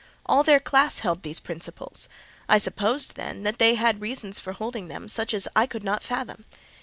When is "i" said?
2.49-2.57, 5.55-5.67